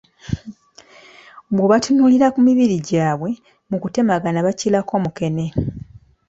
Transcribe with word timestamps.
Bw‘obatunuulira 1.53 2.27
ku 2.33 2.39
mubiri 2.45 2.77
gyabwe 2.87 3.29
mukutemagana 3.69 4.39
bakirako 4.47 4.93
mukene. 5.03 5.45